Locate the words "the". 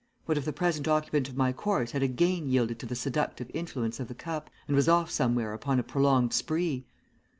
0.45-0.51, 2.87-2.95, 4.07-4.15